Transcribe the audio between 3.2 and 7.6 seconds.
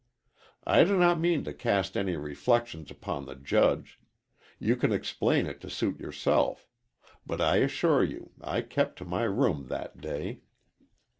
the judge. You can explain it to suit yourself. But I